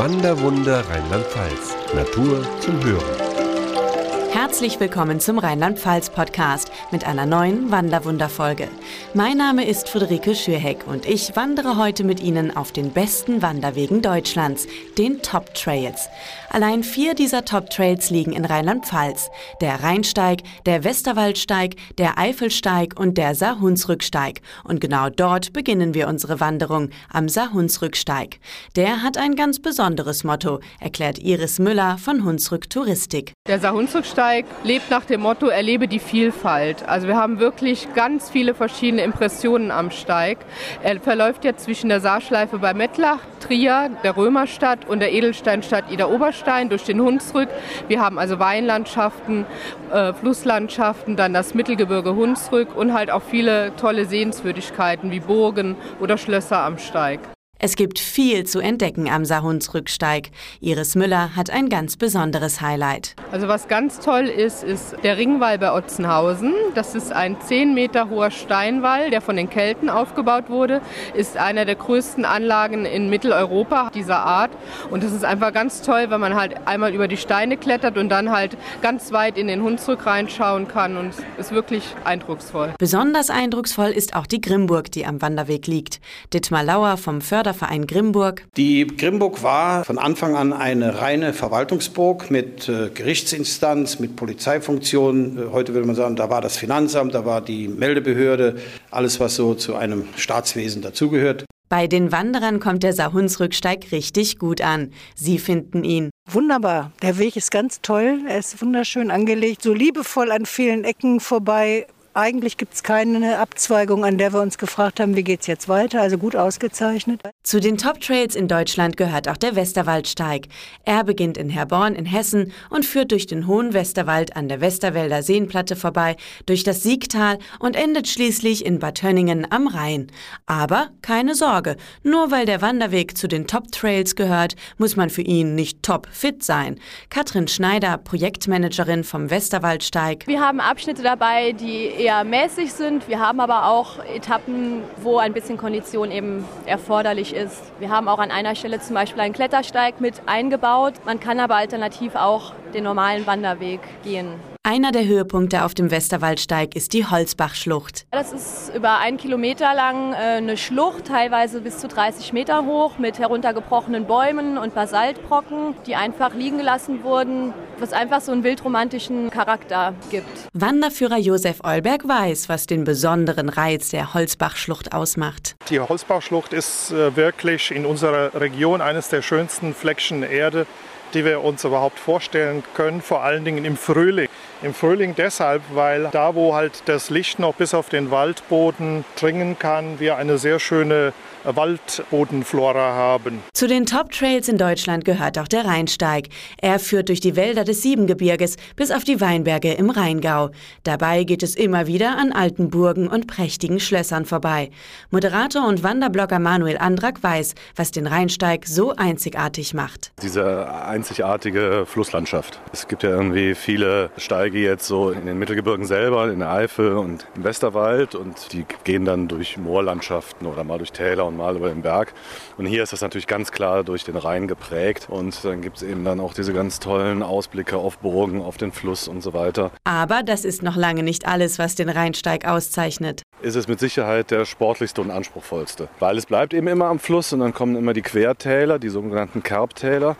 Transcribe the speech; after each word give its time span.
Wanderwunder 0.00 0.82
Rheinland-Pfalz. 0.88 1.76
Natur 1.94 2.42
zum 2.60 2.82
Hören. 2.82 4.32
Herzlich 4.50 4.80
willkommen 4.80 5.20
zum 5.20 5.38
Rheinland-Pfalz-Podcast 5.38 6.72
mit 6.90 7.06
einer 7.06 7.24
neuen 7.24 7.70
Wanderwunderfolge. 7.70 8.66
Mein 9.14 9.36
Name 9.36 9.64
ist 9.64 9.88
Friederike 9.88 10.34
Schürheck 10.34 10.88
und 10.88 11.06
ich 11.06 11.36
wandere 11.36 11.76
heute 11.76 12.02
mit 12.02 12.20
Ihnen 12.20 12.56
auf 12.56 12.72
den 12.72 12.90
besten 12.90 13.42
Wanderwegen 13.42 14.02
Deutschlands, 14.02 14.66
den 14.98 15.22
Top 15.22 15.54
Trails. 15.54 16.08
Allein 16.48 16.82
vier 16.82 17.14
dieser 17.14 17.44
Top 17.44 17.70
Trails 17.70 18.10
liegen 18.10 18.32
in 18.32 18.44
Rheinland-Pfalz. 18.44 19.30
Der 19.60 19.84
Rheinsteig, 19.84 20.42
der 20.66 20.82
Westerwaldsteig, 20.82 21.76
der 21.96 22.18
Eifelsteig 22.18 22.98
und 22.98 23.16
der 23.18 23.36
Saarhunsrücksteig. 23.36 24.40
Und 24.64 24.80
genau 24.80 25.10
dort 25.10 25.52
beginnen 25.52 25.94
wir 25.94 26.08
unsere 26.08 26.40
Wanderung, 26.40 26.90
am 27.08 27.28
Saarhunsrücksteig. 27.28 28.40
Der 28.74 29.04
hat 29.04 29.16
ein 29.16 29.36
ganz 29.36 29.60
besonderes 29.60 30.24
Motto, 30.24 30.58
erklärt 30.80 31.20
Iris 31.20 31.60
Müller 31.60 31.98
von 31.98 32.24
Hunsrück 32.24 32.68
Touristik. 32.68 33.32
Der 33.46 33.60
Saarhunsrücksteig 33.60 34.39
Steig 34.40 34.46
lebt 34.64 34.90
nach 34.90 35.04
dem 35.04 35.20
Motto, 35.20 35.48
erlebe 35.48 35.86
die 35.86 35.98
Vielfalt. 35.98 36.88
Also 36.88 37.06
wir 37.06 37.16
haben 37.16 37.40
wirklich 37.40 37.88
ganz 37.94 38.30
viele 38.30 38.54
verschiedene 38.54 39.02
Impressionen 39.02 39.70
am 39.70 39.90
Steig. 39.90 40.38
Er 40.82 40.98
verläuft 41.00 41.44
jetzt 41.44 41.64
zwischen 41.64 41.88
der 41.88 42.00
Saarschleife 42.00 42.58
bei 42.58 42.72
Mettlach, 42.72 43.18
Trier, 43.40 43.90
der 44.02 44.16
Römerstadt 44.16 44.88
und 44.88 45.00
der 45.00 45.12
Edelsteinstadt 45.12 45.90
Ida 45.90 46.06
Oberstein 46.06 46.70
durch 46.70 46.84
den 46.84 47.00
Hunsrück. 47.00 47.48
Wir 47.88 48.00
haben 48.00 48.18
also 48.18 48.38
Weinlandschaften, 48.38 49.44
äh, 49.92 50.14
Flusslandschaften, 50.14 51.16
dann 51.16 51.34
das 51.34 51.54
Mittelgebirge 51.54 52.14
Hunsrück 52.14 52.74
und 52.74 52.94
halt 52.94 53.10
auch 53.10 53.22
viele 53.22 53.76
tolle 53.76 54.06
Sehenswürdigkeiten 54.06 55.10
wie 55.10 55.20
Burgen 55.20 55.76
oder 56.00 56.16
Schlösser 56.16 56.60
am 56.60 56.78
Steig. 56.78 57.20
Es 57.62 57.76
gibt 57.76 57.98
viel 57.98 58.44
zu 58.44 58.60
entdecken 58.60 59.06
am 59.10 59.26
Saarhunsrücksteig. 59.26 60.30
Iris 60.60 60.94
Müller 60.94 61.36
hat 61.36 61.50
ein 61.50 61.68
ganz 61.68 61.98
besonderes 61.98 62.62
Highlight. 62.62 63.14
Also 63.32 63.48
was 63.48 63.68
ganz 63.68 64.00
toll 64.00 64.28
ist, 64.28 64.64
ist 64.64 64.96
der 65.02 65.18
Ringwall 65.18 65.58
bei 65.58 65.70
Otzenhausen. 65.70 66.54
Das 66.74 66.94
ist 66.94 67.12
ein 67.12 67.38
10 67.38 67.74
Meter 67.74 68.08
hoher 68.08 68.30
Steinwall, 68.30 69.10
der 69.10 69.20
von 69.20 69.36
den 69.36 69.50
Kelten 69.50 69.90
aufgebaut 69.90 70.48
wurde. 70.48 70.80
Ist 71.12 71.36
einer 71.36 71.66
der 71.66 71.74
größten 71.74 72.24
Anlagen 72.24 72.86
in 72.86 73.10
Mitteleuropa 73.10 73.90
dieser 73.94 74.20
Art. 74.20 74.52
Und 74.88 75.04
das 75.04 75.12
ist 75.12 75.26
einfach 75.26 75.52
ganz 75.52 75.82
toll, 75.82 76.06
wenn 76.08 76.20
man 76.20 76.36
halt 76.36 76.66
einmal 76.66 76.94
über 76.94 77.08
die 77.08 77.18
Steine 77.18 77.58
klettert 77.58 77.98
und 77.98 78.08
dann 78.08 78.30
halt 78.30 78.56
ganz 78.80 79.12
weit 79.12 79.36
in 79.36 79.48
den 79.48 79.62
Hunsrück 79.62 80.06
reinschauen 80.06 80.66
kann. 80.66 80.96
Und 80.96 81.10
es 81.10 81.48
ist 81.48 81.52
wirklich 81.52 81.84
eindrucksvoll. 82.04 82.72
Besonders 82.78 83.28
eindrucksvoll 83.28 83.90
ist 83.90 84.16
auch 84.16 84.26
die 84.26 84.40
Grimburg, 84.40 84.90
die 84.90 85.04
am 85.04 85.20
Wanderweg 85.20 85.66
liegt. 85.66 86.00
Dittmar 86.32 86.64
Lauer 86.64 86.96
vom 86.96 87.20
Förder 87.20 87.49
Förderverein 87.54 87.86
Grimburg. 87.86 88.46
Die 88.56 88.86
Grimburg 88.86 89.42
war 89.42 89.84
von 89.84 89.98
Anfang 89.98 90.36
an 90.36 90.52
eine 90.52 91.00
reine 91.00 91.32
Verwaltungsburg 91.32 92.30
mit 92.30 92.68
äh, 92.68 92.90
Gerichtsinstanz, 92.92 93.98
mit 93.98 94.16
Polizeifunktion. 94.16 95.38
Äh, 95.38 95.52
heute 95.52 95.74
würde 95.74 95.86
man 95.86 95.96
sagen, 95.96 96.16
da 96.16 96.30
war 96.30 96.40
das 96.40 96.56
Finanzamt, 96.56 97.14
da 97.14 97.24
war 97.24 97.40
die 97.40 97.68
Meldebehörde, 97.68 98.56
alles, 98.90 99.20
was 99.20 99.36
so 99.36 99.54
zu 99.54 99.76
einem 99.76 100.04
Staatswesen 100.16 100.82
dazugehört. 100.82 101.44
Bei 101.68 101.86
den 101.86 102.10
Wanderern 102.10 102.58
kommt 102.58 102.82
der 102.82 102.92
Saarhunsrücksteig 102.92 103.92
richtig 103.92 104.38
gut 104.38 104.60
an. 104.60 104.92
Sie 105.14 105.38
finden 105.38 105.84
ihn 105.84 106.10
Wunderbar. 106.32 106.92
Der 107.02 107.18
Weg 107.18 107.34
ist 107.34 107.50
ganz 107.50 107.80
toll. 107.80 108.20
Er 108.28 108.38
ist 108.38 108.62
wunderschön 108.62 109.10
angelegt, 109.10 109.62
so 109.62 109.74
liebevoll 109.74 110.30
an 110.30 110.46
vielen 110.46 110.84
Ecken 110.84 111.18
vorbei. 111.18 111.86
Eigentlich 112.20 112.58
gibt 112.58 112.74
es 112.74 112.82
keine 112.82 113.38
Abzweigung, 113.38 114.04
an 114.04 114.18
der 114.18 114.34
wir 114.34 114.42
uns 114.42 114.58
gefragt 114.58 115.00
haben, 115.00 115.16
wie 115.16 115.22
geht 115.22 115.40
es 115.40 115.46
jetzt 115.46 115.70
weiter. 115.70 116.02
Also 116.02 116.18
gut 116.18 116.36
ausgezeichnet. 116.36 117.22
Zu 117.42 117.60
den 117.60 117.78
Top 117.78 117.98
Trails 118.02 118.36
in 118.36 118.46
Deutschland 118.46 118.98
gehört 118.98 119.26
auch 119.26 119.38
der 119.38 119.56
Westerwaldsteig. 119.56 120.48
Er 120.84 121.02
beginnt 121.02 121.38
in 121.38 121.48
Herborn 121.48 121.94
in 121.94 122.04
Hessen 122.04 122.52
und 122.68 122.84
führt 122.84 123.12
durch 123.12 123.26
den 123.26 123.46
hohen 123.46 123.72
Westerwald 123.72 124.36
an 124.36 124.50
der 124.50 124.60
Westerwälder 124.60 125.22
Seenplatte 125.22 125.76
vorbei, 125.76 126.16
durch 126.44 126.62
das 126.62 126.82
Siegtal 126.82 127.38
und 127.58 127.74
endet 127.74 128.06
schließlich 128.06 128.66
in 128.66 128.80
Bad 128.80 129.02
Hönningen 129.02 129.50
am 129.50 129.66
Rhein. 129.66 130.08
Aber 130.44 130.90
keine 131.00 131.34
Sorge, 131.34 131.78
nur 132.02 132.30
weil 132.30 132.44
der 132.44 132.60
Wanderweg 132.60 133.16
zu 133.16 133.28
den 133.28 133.46
Top 133.46 133.72
Trails 133.72 134.14
gehört, 134.14 134.56
muss 134.76 134.94
man 134.94 135.08
für 135.08 135.22
ihn 135.22 135.54
nicht 135.54 135.82
top 135.82 136.06
fit 136.10 136.44
sein. 136.44 136.78
Katrin 137.08 137.48
Schneider, 137.48 137.96
Projektmanagerin 137.96 139.04
vom 139.04 139.30
Westerwaldsteig. 139.30 140.26
Wir 140.26 140.42
haben 140.42 140.60
Abschnitte 140.60 141.02
dabei, 141.02 141.52
die 141.52 141.86
eher 141.86 142.09
mäßig 142.24 142.72
sind. 142.72 143.08
Wir 143.08 143.20
haben 143.20 143.40
aber 143.40 143.66
auch 143.66 144.04
Etappen, 144.04 144.82
wo 145.02 145.18
ein 145.18 145.32
bisschen 145.32 145.56
Kondition 145.56 146.10
eben 146.10 146.44
erforderlich 146.66 147.34
ist. 147.34 147.72
Wir 147.78 147.90
haben 147.90 148.08
auch 148.08 148.18
an 148.18 148.30
einer 148.30 148.54
Stelle 148.54 148.80
zum 148.80 148.94
Beispiel 148.94 149.20
einen 149.20 149.34
Klettersteig 149.34 150.00
mit 150.00 150.22
eingebaut. 150.26 150.94
Man 151.04 151.20
kann 151.20 151.40
aber 151.40 151.56
alternativ 151.56 152.14
auch 152.14 152.52
den 152.74 152.84
normalen 152.84 153.26
Wanderweg 153.26 153.80
gehen. 154.02 154.49
Einer 154.72 154.92
der 154.92 155.04
Höhepunkte 155.04 155.64
auf 155.64 155.74
dem 155.74 155.90
Westerwaldsteig 155.90 156.76
ist 156.76 156.92
die 156.92 157.04
Holzbachschlucht. 157.04 158.06
Das 158.12 158.32
ist 158.32 158.70
über 158.72 158.98
einen 158.98 159.16
Kilometer 159.16 159.74
lang 159.74 160.12
äh, 160.12 160.36
eine 160.36 160.56
Schlucht, 160.56 161.06
teilweise 161.06 161.60
bis 161.60 161.78
zu 161.78 161.88
30 161.88 162.32
Meter 162.32 162.64
hoch, 162.64 162.96
mit 162.96 163.18
heruntergebrochenen 163.18 164.04
Bäumen 164.04 164.58
und 164.58 164.72
Basaltbrocken, 164.72 165.74
die 165.88 165.96
einfach 165.96 166.36
liegen 166.36 166.58
gelassen 166.58 167.02
wurden, 167.02 167.52
was 167.80 167.92
einfach 167.92 168.20
so 168.20 168.30
einen 168.30 168.44
wildromantischen 168.44 169.30
Charakter 169.30 169.92
gibt. 170.08 170.28
Wanderführer 170.52 171.18
Josef 171.18 171.64
Eulberg 171.64 172.06
weiß, 172.06 172.48
was 172.48 172.66
den 172.66 172.84
besonderen 172.84 173.48
Reiz 173.48 173.88
der 173.88 174.14
Holzbachschlucht 174.14 174.92
ausmacht. 174.92 175.56
Die 175.68 175.80
Holzbachschlucht 175.80 176.52
ist 176.52 176.92
äh, 176.92 177.16
wirklich 177.16 177.72
in 177.72 177.84
unserer 177.84 178.40
Region 178.40 178.80
eines 178.82 179.08
der 179.08 179.22
schönsten 179.22 179.74
Fleckchen 179.74 180.22
Erde 180.22 180.68
die 181.14 181.24
wir 181.24 181.42
uns 181.42 181.64
überhaupt 181.64 181.98
vorstellen 181.98 182.62
können, 182.74 183.02
vor 183.02 183.22
allen 183.22 183.44
Dingen 183.44 183.64
im 183.64 183.76
Frühling. 183.76 184.28
Im 184.62 184.74
Frühling 184.74 185.14
deshalb, 185.14 185.62
weil 185.72 186.08
da, 186.12 186.34
wo 186.34 186.54
halt 186.54 186.82
das 186.84 187.08
Licht 187.08 187.38
noch 187.38 187.54
bis 187.54 187.72
auf 187.72 187.88
den 187.88 188.10
Waldboden 188.10 189.06
dringen 189.18 189.58
kann, 189.58 189.98
wir 190.00 190.16
eine 190.16 190.36
sehr 190.36 190.58
schöne 190.58 191.14
Waldbodenflora 191.44 192.94
haben. 192.94 193.42
Zu 193.52 193.66
den 193.66 193.86
Top-Trails 193.86 194.48
in 194.48 194.58
Deutschland 194.58 195.04
gehört 195.04 195.38
auch 195.38 195.48
der 195.48 195.64
Rheinsteig. 195.64 196.28
Er 196.58 196.78
führt 196.78 197.08
durch 197.08 197.20
die 197.20 197.36
Wälder 197.36 197.64
des 197.64 197.82
Siebengebirges 197.82 198.56
bis 198.76 198.90
auf 198.90 199.04
die 199.04 199.20
Weinberge 199.20 199.72
im 199.72 199.90
Rheingau. 199.90 200.50
Dabei 200.84 201.24
geht 201.24 201.42
es 201.42 201.56
immer 201.56 201.86
wieder 201.86 202.18
an 202.18 202.32
alten 202.32 202.70
Burgen 202.70 203.08
und 203.08 203.26
prächtigen 203.26 203.80
Schlössern 203.80 204.24
vorbei. 204.24 204.70
Moderator 205.10 205.66
und 205.66 205.82
Wanderblogger 205.82 206.38
Manuel 206.38 206.78
Andrak 206.78 207.22
weiß, 207.22 207.54
was 207.76 207.90
den 207.90 208.06
Rheinsteig 208.06 208.66
so 208.66 208.94
einzigartig 208.96 209.74
macht. 209.74 210.12
Diese 210.22 210.70
einzigartige 210.70 211.84
Flusslandschaft. 211.86 212.60
Es 212.72 212.88
gibt 212.88 213.02
ja 213.02 213.10
irgendwie 213.10 213.54
viele 213.54 214.10
Steige 214.16 214.58
jetzt 214.58 214.86
so 214.86 215.10
in 215.10 215.26
den 215.26 215.38
Mittelgebirgen 215.38 215.86
selber, 215.86 216.30
in 216.30 216.40
der 216.40 216.50
Eifel 216.50 216.96
und 216.96 217.26
im 217.34 217.44
Westerwald 217.44 218.14
und 218.14 218.52
die 218.52 218.64
gehen 218.84 219.04
dann 219.04 219.28
durch 219.28 219.56
Moorlandschaften 219.56 220.46
oder 220.46 220.64
mal 220.64 220.78
durch 220.78 220.92
Täler 220.92 221.26
und 221.30 221.36
mal 221.38 221.56
über 221.56 221.70
den 221.70 221.82
Berg. 221.82 222.12
Und 222.58 222.66
hier 222.66 222.82
ist 222.82 222.92
das 222.92 223.00
natürlich 223.00 223.26
ganz 223.26 223.50
klar 223.50 223.84
durch 223.84 224.04
den 224.04 224.16
Rhein 224.16 224.46
geprägt. 224.46 225.08
Und 225.08 225.42
dann 225.44 225.62
gibt 225.62 225.78
es 225.78 225.82
eben 225.82 226.04
dann 226.04 226.20
auch 226.20 226.34
diese 226.34 226.52
ganz 226.52 226.78
tollen 226.78 227.22
Ausblicke 227.22 227.78
auf 227.78 227.98
Burgen, 227.98 228.42
auf 228.42 228.58
den 228.58 228.72
Fluss 228.72 229.08
und 229.08 229.22
so 229.22 229.32
weiter. 229.32 229.70
Aber 229.84 230.22
das 230.22 230.44
ist 230.44 230.62
noch 230.62 230.76
lange 230.76 231.02
nicht 231.02 231.26
alles, 231.26 231.58
was 231.58 231.74
den 231.74 231.88
Rheinsteig 231.88 232.46
auszeichnet. 232.46 233.22
Ist 233.40 233.56
es 233.56 233.68
mit 233.68 233.80
Sicherheit 233.80 234.30
der 234.30 234.44
sportlichste 234.44 235.00
und 235.00 235.10
anspruchsvollste. 235.10 235.88
Weil 235.98 236.18
es 236.18 236.26
bleibt 236.26 236.52
eben 236.52 236.66
immer 236.66 236.86
am 236.86 236.98
Fluss 236.98 237.32
und 237.32 237.40
dann 237.40 237.54
kommen 237.54 237.76
immer 237.76 237.94
die 237.94 238.02
Quertäler, 238.02 238.78
die 238.78 238.90
sogenannten 238.90 239.42
Kerbtäler. 239.42 240.16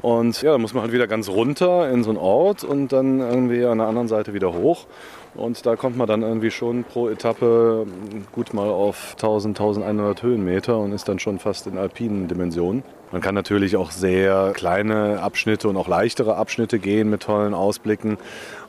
Und 0.00 0.42
ja, 0.42 0.52
da 0.52 0.58
muss 0.58 0.74
man 0.74 0.82
halt 0.82 0.92
wieder 0.92 1.06
ganz 1.06 1.28
runter 1.28 1.90
in 1.90 2.04
so 2.04 2.10
einen 2.10 2.18
Ort 2.18 2.62
und 2.62 2.92
dann 2.92 3.20
irgendwie 3.20 3.64
an 3.64 3.78
der 3.78 3.88
anderen 3.88 4.08
Seite 4.08 4.32
wieder 4.32 4.52
hoch. 4.52 4.86
Und 5.34 5.66
da 5.66 5.76
kommt 5.76 5.96
man 5.96 6.06
dann 6.06 6.22
irgendwie 6.22 6.50
schon 6.50 6.84
pro 6.84 7.08
Etappe 7.08 7.86
gut 8.32 8.54
mal 8.54 8.68
auf 8.68 9.12
1000, 9.12 9.58
1100 9.58 10.22
Höhenmeter 10.22 10.78
und 10.78 10.92
ist 10.92 11.08
dann 11.08 11.18
schon 11.18 11.38
fast 11.38 11.66
in 11.66 11.78
alpinen 11.78 12.28
Dimensionen. 12.28 12.82
Man 13.12 13.20
kann 13.22 13.34
natürlich 13.34 13.76
auch 13.76 13.90
sehr 13.90 14.52
kleine 14.54 15.20
Abschnitte 15.20 15.68
und 15.68 15.76
auch 15.76 15.88
leichtere 15.88 16.36
Abschnitte 16.36 16.78
gehen 16.78 17.08
mit 17.08 17.22
tollen 17.22 17.54
Ausblicken. 17.54 18.18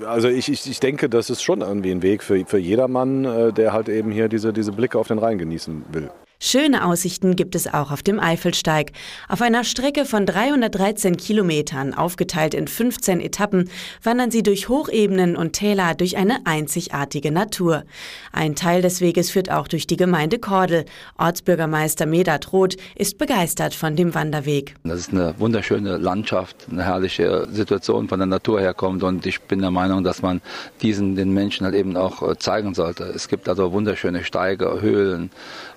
Also 0.05 0.29
ich, 0.29 0.49
ich, 0.49 0.69
ich 0.69 0.79
denke, 0.79 1.09
das 1.09 1.29
ist 1.29 1.41
schon 1.41 1.61
irgendwie 1.61 1.91
ein 1.91 2.01
Weg 2.01 2.23
für, 2.23 2.45
für 2.45 2.59
jedermann, 2.59 3.25
äh, 3.25 3.53
der 3.53 3.73
halt 3.73 3.89
eben 3.89 4.11
hier 4.11 4.29
diese, 4.29 4.53
diese 4.53 4.71
Blicke 4.71 4.97
auf 4.97 5.07
den 5.07 5.19
Rhein 5.19 5.37
genießen 5.37 5.85
will. 5.91 6.09
Schöne 6.41 6.85
Aussichten 6.85 7.35
gibt 7.35 7.53
es 7.53 7.67
auch 7.67 7.91
auf 7.91 8.01
dem 8.01 8.17
Eifelsteig. 8.17 8.93
Auf 9.27 9.41
einer 9.41 9.65
Strecke 9.65 10.05
von 10.05 10.25
313 10.25 11.17
Kilometern, 11.17 11.93
aufgeteilt 11.93 12.53
in 12.53 12.69
15 12.69 13.19
Etappen, 13.19 13.69
wandern 14.03 14.31
sie 14.31 14.41
durch 14.41 14.69
Hochebenen 14.69 15.35
und 15.35 15.51
Täler 15.51 15.95
durch 15.95 16.15
eine 16.15 16.45
einzigartige 16.45 17.33
Natur. 17.33 17.83
Ein 18.31 18.55
Teil 18.55 18.81
des 18.81 19.01
Weges 19.01 19.31
führt 19.31 19.51
auch 19.51 19.67
durch 19.67 19.85
die 19.85 19.97
Gemeinde 19.97 20.39
Kordel. 20.39 20.85
Ortsbürgermeister 21.17 22.05
Medat 22.05 22.53
Roth 22.53 22.77
ist 22.95 23.17
begeistert 23.17 23.73
von 23.73 23.97
dem 23.97 24.15
Wanderweg. 24.15 24.75
Das 24.85 25.01
ist 25.01 25.11
eine 25.11 25.37
wunderschöne 25.39 25.97
Landschaft, 25.97 26.67
eine 26.71 26.85
herrliche 26.85 27.49
Situation 27.51 28.07
von 28.07 28.17
der 28.17 28.27
Natur 28.27 28.61
herkommt 28.61 29.03
und 29.03 29.25
ich 29.25 29.41
bin 29.41 29.59
der 29.59 29.71
Meinung, 29.71 30.05
dass 30.05 30.21
man 30.21 30.39
diesen 30.81 31.17
den 31.17 31.33
Menschen 31.33 31.65
halt 31.65 31.75
eben 31.75 31.97
auch 31.97 32.23
äh, 32.23 32.37
zeigen 32.37 32.75
sollte. 32.75 33.03
Es 33.03 33.27
gibt 33.27 33.49
also 33.49 33.73
wunderschöne 33.73 34.23
Steige, 34.23 34.79
Höhlen. 34.79 35.31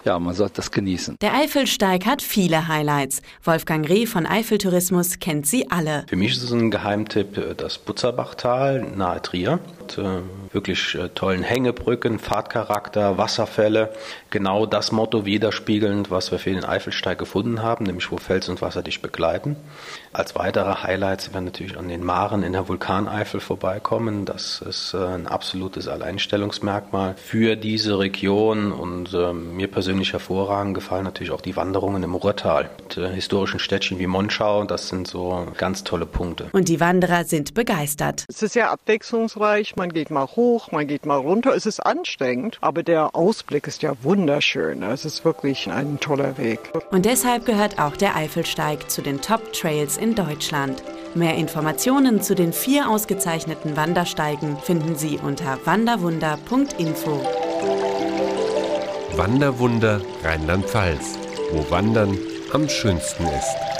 Ja, 0.05 0.21
man 0.21 0.35
sollte 0.35 0.52
das 0.53 0.71
genießen. 0.71 1.17
Der 1.21 1.35
Eifelsteig 1.35 2.07
hat 2.07 2.23
viele 2.23 2.69
Highlights. 2.69 3.23
Wolfgang 3.45 3.89
Reh 3.89 4.07
von 4.07 4.27
Eifeltourismus 4.27 5.19
kennt 5.19 5.47
sie 5.47 5.71
alle. 5.71 6.05
Für 6.09 6.17
mich 6.17 6.33
ist 6.33 6.43
es 6.43 6.53
ein 6.53 6.71
Geheimtipp 6.71 7.37
äh, 7.39 7.55
das 7.55 7.79
Butzerbachtal 7.79 8.83
nahe 8.97 9.23
Trier. 9.23 9.59
Mit, 9.81 9.99
äh, 9.99 10.21
wirklich 10.53 10.95
äh, 10.95 11.09
tollen 11.09 11.43
Hängebrücken, 11.43 12.19
Fahrtcharakter, 12.19 13.19
Wasserfälle. 13.19 13.93
Genau 14.31 14.67
das 14.67 14.93
Motto 14.93 15.25
widerspiegelnd, 15.25 16.11
was 16.11 16.31
wir 16.31 16.39
für 16.39 16.51
den 16.51 16.65
Eifelsteig 16.65 17.19
gefunden 17.19 17.63
haben, 17.63 17.85
nämlich 17.85 18.11
wo 18.11 18.19
Fels 18.19 18.49
und 18.49 18.61
Wasser 18.63 18.83
dich 18.83 19.03
begleiten. 19.03 19.57
Als 20.13 20.35
weitere 20.35 20.83
Highlights 20.83 21.33
werden 21.33 21.47
natürlich 21.47 21.79
an 21.79 21.89
den 21.89 22.05
Maren 22.05 22.43
in 22.43 22.53
der 22.53 22.69
Vulkaneifel 22.69 23.41
vorbeikommen. 23.41 24.25
Das 24.25 24.61
ist 24.61 24.95
äh, 24.95 24.99
ein 24.99 25.27
absolutes 25.27 25.89
Alleinstellungsmerkmal 25.89 27.15
für 27.17 27.57
diese 27.57 27.99
Region 27.99 28.73
und 28.73 29.15
äh, 29.15 29.33
mir 29.33 29.69
persönlich 29.69 30.13
hervorragend 30.43 30.75
gefallen 30.75 31.05
natürlich 31.05 31.31
auch 31.31 31.41
die 31.41 31.57
Wanderungen 31.57 32.03
im 32.03 32.15
Ruhrtal 32.15 32.71
mit 32.83 32.97
äh, 32.97 33.09
historischen 33.11 33.61
Städtchen 33.61 33.99
wie 33.99 34.07
Monschau. 34.07 34.65
Das 34.65 34.89
sind 34.89 35.07
so 35.07 35.47
ganz 35.57 35.85
tolle 35.85 36.07
Punkte. 36.07 36.49
Und 36.53 36.69
die 36.69 36.81
Wanderer 36.81 37.25
sind 37.25 37.55
begeistert. 37.55 38.25
Es 38.29 38.43
ist 38.43 38.53
sehr 38.53 38.71
abwechslungsreich. 38.71 39.77
Man 39.77 39.93
geht 39.93 40.11
mal 40.11 40.27
hoch, 40.27 40.73
man 40.73 40.87
geht 40.87 41.07
mal 41.07 41.17
runter. 41.17 41.55
Es 41.55 41.67
ist 41.67 41.81
anstrengend, 41.81 42.59
aber 42.61 42.83
der 42.83 43.15
Ausblick 43.15 43.67
ist 43.67 43.83
ja 43.83 43.93
wunderschön. 44.03 44.83
Es 44.83 45.05
ist 45.05 45.25
wirklich 45.25 45.71
ein 45.71 46.01
toller 46.01 46.39
Weg. 46.39 46.59
Und 46.91 47.05
deshalb 47.05 47.47
gehört 47.47 47.79
auch 47.79 47.97
der 47.97 48.17
Eifelsteig 48.17 48.91
zu 48.91 49.03
den 49.03 49.21
Top 49.21 49.53
Trails 49.53 49.97
in 49.97 50.15
Deutschland. 50.15 50.83
Mehr 51.15 51.37
Informationen 51.37 52.23
zu 52.23 52.35
den 52.35 52.53
vier 52.53 52.89
ausgezeichneten 52.89 53.77
Wandersteigen 53.77 54.57
finden 54.57 54.97
Sie 54.97 55.19
unter 55.23 55.59
wanderwunder.info. 55.65 57.21
Wanderwunder 59.17 60.01
Rheinland-Pfalz, 60.25 61.19
wo 61.53 61.71
Wandern 61.71 62.17
am 62.53 62.69
schönsten 62.69 63.25
ist. 63.27 63.72